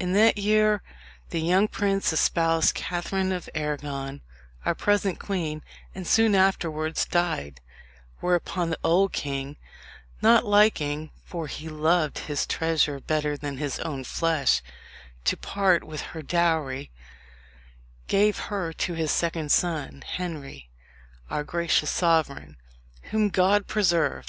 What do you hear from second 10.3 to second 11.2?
liking